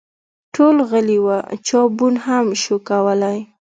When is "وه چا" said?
1.25-1.79